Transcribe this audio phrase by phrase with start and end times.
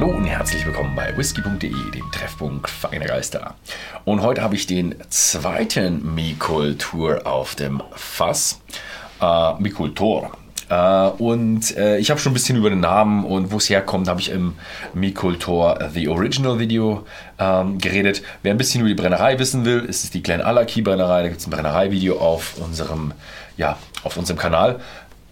[0.00, 3.56] Hallo und herzlich willkommen bei whisky.de, dem Treffpunkt feiner Geister.
[4.04, 8.60] Und heute habe ich den zweiten Mikultur auf dem Fass.
[9.20, 10.38] Äh, Mikultor.
[10.68, 14.06] Äh, und äh, ich habe schon ein bisschen über den Namen und wo es herkommt,
[14.06, 14.54] habe ich im
[14.94, 17.04] Mikultor The Original Video
[17.40, 18.22] ähm, geredet.
[18.44, 21.22] Wer ein bisschen über die Brennerei wissen will, ist es die Glen Alaki Brennerei.
[21.22, 22.54] Da gibt es ein Brennerei-Video auf
[23.56, 24.78] ja, auf unserem Kanal.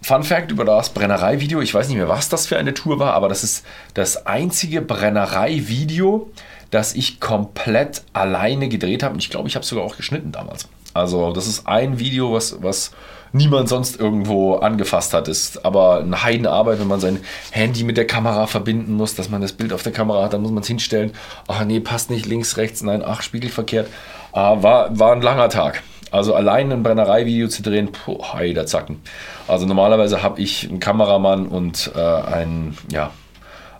[0.07, 3.13] Fun Fact über das Brennerei-Video, ich weiß nicht mehr, was das für eine Tour war,
[3.13, 6.31] aber das ist das einzige Brennerei-Video,
[6.71, 9.15] das ich komplett alleine gedreht habe.
[9.15, 10.69] Und ich glaube, ich habe es sogar auch geschnitten damals.
[10.93, 12.91] Also, das ist ein Video, was, was
[13.33, 15.27] niemand sonst irgendwo angefasst hat.
[15.27, 17.19] Ist aber eine Heidenarbeit, wenn man sein
[17.51, 20.41] Handy mit der Kamera verbinden muss, dass man das Bild auf der Kamera hat, dann
[20.41, 21.11] muss man es hinstellen.
[21.49, 23.89] Ach nee, passt nicht links, rechts, nein, ach, spiegelverkehrt.
[24.31, 25.83] Ah, war, war ein langer Tag.
[26.11, 29.01] Also allein ein Brennerei-Video zu drehen, puh, heider Zacken.
[29.47, 33.11] Also normalerweise habe ich einen Kameramann und äh, einen, ja,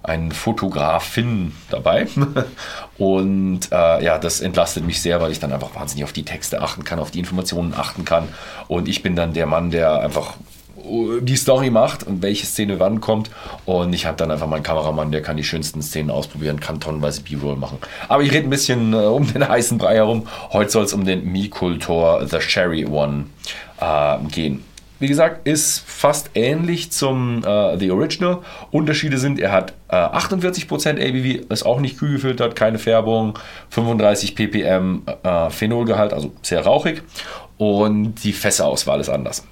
[0.04, 2.08] einen Fotografin dabei.
[2.98, 6.62] Und äh, ja, das entlastet mich sehr, weil ich dann einfach wahnsinnig auf die Texte
[6.62, 8.30] achten kann, auf die Informationen achten kann.
[8.68, 10.36] Und ich bin dann der Mann, der einfach
[11.22, 13.30] die Story macht und welche Szene wann kommt.
[13.66, 17.22] Und ich habe dann einfach meinen Kameramann, der kann die schönsten Szenen ausprobieren, kann tonnenweise
[17.22, 17.78] B-Roll machen.
[18.08, 20.28] Aber ich rede ein bisschen äh, um den heißen Brei herum.
[20.52, 23.26] Heute soll es um den Mikultor The Sherry One
[23.80, 24.64] äh, gehen.
[25.00, 28.40] Wie gesagt, ist fast ähnlich zum äh, The Original.
[28.72, 33.38] Unterschiede sind, er hat äh, 48% ABV, ist auch nicht kühl gefiltert, keine Färbung,
[33.70, 37.04] 35 ppm äh, Phenolgehalt, also sehr rauchig.
[37.58, 39.44] Und die Fässerauswahl ist anders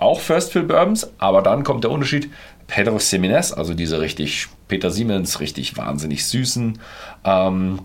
[0.00, 2.30] auch First Fill Bourbons, aber dann kommt der Unterschied.
[2.66, 6.78] Pedro Semines, also diese richtig Peter Siemens, richtig wahnsinnig süßen
[7.24, 7.82] ähm,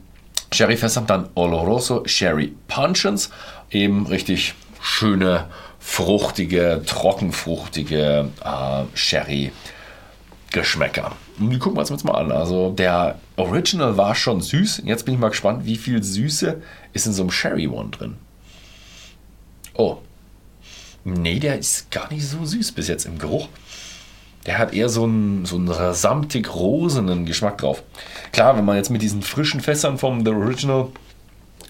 [0.53, 3.31] Sherry-Fässer, dann Oloroso Sherry Puncheons,
[3.71, 5.47] eben richtig schöne,
[5.79, 11.13] fruchtige, trockenfruchtige äh, Sherry-Geschmäcker.
[11.39, 12.31] Die gucken wir uns jetzt mal an.
[12.31, 14.83] Also der Original war schon süß.
[14.85, 16.61] Jetzt bin ich mal gespannt, wie viel Süße
[16.93, 18.15] ist in so einem Sherry One drin.
[19.73, 19.97] Oh,
[21.05, 23.47] Nee, der ist gar nicht so süß bis jetzt im Geruch.
[24.47, 27.83] Der hat eher so einen, so einen samtig-rosenen Geschmack drauf.
[28.31, 30.87] Klar, wenn man jetzt mit diesen frischen Fässern vom The Original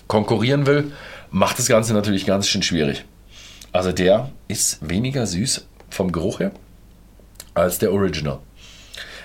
[0.08, 0.94] konkurrieren will,
[1.32, 3.04] macht das Ganze natürlich ganz schön schwierig.
[3.74, 6.52] Also der ist weniger süß vom Geruch her
[7.54, 8.40] als der Original.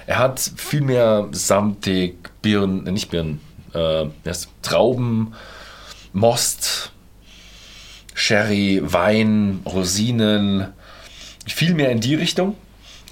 [0.07, 3.41] Er hat viel mehr samtig, Birnen, äh, nicht Birnen,
[3.75, 4.07] äh,
[4.63, 5.35] Trauben,
[6.13, 6.80] Most,
[8.31, 10.73] Sherry, Wein, Rosinen,
[11.49, 12.57] viel mehr in die Richtung,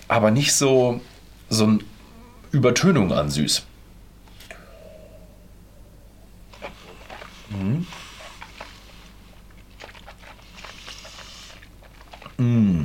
[0.06, 1.01] aber nicht so,
[1.51, 1.81] so eine
[2.53, 3.65] Übertönung an süß.
[7.51, 7.87] Mhm.
[12.37, 12.85] Mm.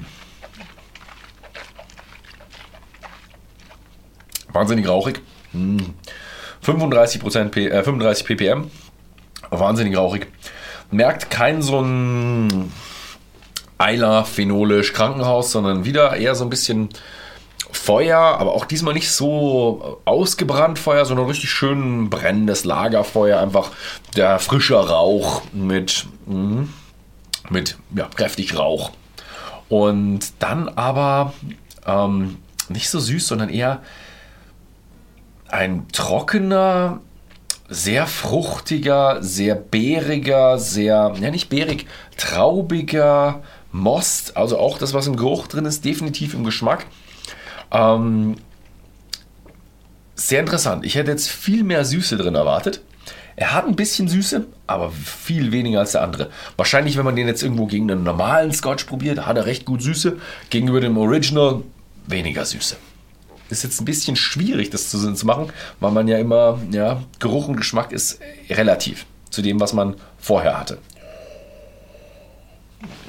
[4.51, 5.21] Wahnsinnig rauchig.
[5.51, 5.77] Mm.
[6.65, 8.71] 35%, P, äh, 35 ppm.
[9.51, 10.29] Wahnsinnig rauchig
[10.93, 12.71] merkt kein so ein
[13.77, 16.89] Eiler, phenolisch Krankenhaus, sondern wieder eher so ein bisschen
[17.71, 23.39] Feuer, aber auch diesmal nicht so ausgebrannt Feuer, sondern richtig schön brennendes Lagerfeuer.
[23.39, 23.71] Einfach
[24.15, 26.67] der frische Rauch mit, mh,
[27.49, 28.91] mit ja, kräftig Rauch.
[29.69, 31.33] Und dann aber
[31.85, 32.37] ähm,
[32.69, 33.81] nicht so süß, sondern eher
[35.47, 37.01] ein trockener,
[37.73, 43.41] sehr fruchtiger, sehr beeriger, sehr, ja nicht beerig, traubiger
[43.72, 44.38] Most.
[44.38, 46.85] Also auch das, was im Geruch drin ist, definitiv im Geschmack.
[47.72, 48.35] Ähm,
[50.16, 50.85] sehr interessant.
[50.85, 52.81] Ich hätte jetzt viel mehr Süße drin erwartet.
[53.35, 56.29] Er hat ein bisschen Süße, aber viel weniger als der andere.
[56.56, 59.81] Wahrscheinlich, wenn man den jetzt irgendwo gegen einen normalen Scotch probiert, hat er recht gut
[59.81, 60.17] Süße.
[60.51, 61.63] Gegenüber dem Original
[62.06, 62.78] weniger Süße
[63.49, 67.47] ist jetzt ein bisschen schwierig, das zu, zu machen, weil man ja immer, ja, Geruch
[67.47, 70.77] und Geschmack ist relativ zu dem, was man vorher hatte.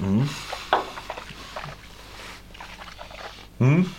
[0.00, 0.28] Mhm.
[3.58, 3.90] Mhm.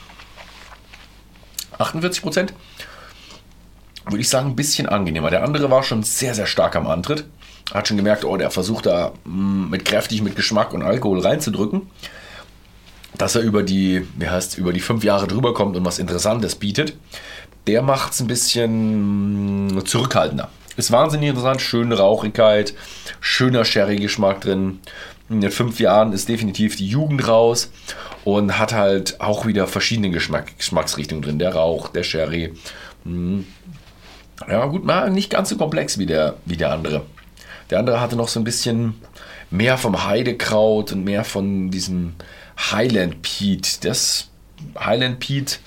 [1.77, 2.53] 48 Prozent
[4.05, 5.29] würde ich sagen, ein bisschen angenehmer.
[5.29, 7.25] Der andere war schon sehr, sehr stark am Antritt.
[7.73, 11.89] Hat schon gemerkt, oh, der versucht da mm, mit kräftig mit Geschmack und Alkohol reinzudrücken
[13.17, 16.55] dass er über die, wie heißt, über die fünf Jahre drüber kommt und was Interessantes
[16.55, 16.95] bietet,
[17.67, 20.49] der macht es ein bisschen zurückhaltender.
[20.77, 22.73] Ist wahnsinnig interessant, schöne Rauchigkeit,
[23.21, 24.79] schöner Sherry-Geschmack drin.
[25.29, 27.71] In den fünf Jahren ist definitiv die Jugend raus
[28.25, 31.39] und hat halt auch wieder verschiedene Geschmack, Geschmacksrichtungen drin.
[31.39, 32.53] Der Rauch, der Sherry.
[33.05, 33.47] Hm.
[34.47, 37.03] Ja, gut, mal nicht ganz so komplex wie der, wie der andere.
[37.69, 38.95] Der andere hatte noch so ein bisschen
[39.51, 42.13] mehr vom Heidekraut und mehr von diesem
[42.57, 43.79] Highland Pete.
[43.81, 44.29] Das
[44.79, 45.57] Highland Pete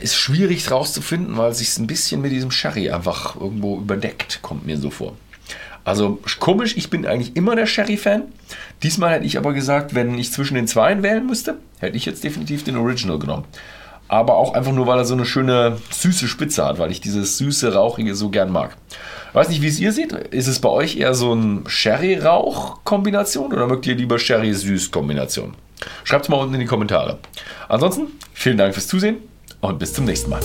[0.00, 4.66] ist schwierig rauszufinden, weil es sich ein bisschen mit diesem Sherry einfach irgendwo überdeckt, kommt
[4.66, 5.16] mir so vor.
[5.84, 8.24] Also komisch, ich bin eigentlich immer der Sherry-Fan.
[8.82, 12.22] Diesmal hätte ich aber gesagt, wenn ich zwischen den zweien wählen müsste, hätte ich jetzt
[12.22, 13.44] definitiv den Original genommen.
[14.12, 17.38] Aber auch einfach nur, weil er so eine schöne süße Spitze hat, weil ich dieses
[17.38, 18.76] süße, rauchige so gern mag.
[19.32, 20.12] Weiß nicht, wie es ihr seht.
[20.12, 25.54] Ist es bei euch eher so ein Sherry-Rauch-Kombination oder mögt ihr lieber Sherry-Süß-Kombination?
[26.04, 27.20] Schreibt es mal unten in die Kommentare.
[27.70, 29.16] Ansonsten, vielen Dank fürs Zusehen
[29.62, 30.42] und bis zum nächsten Mal.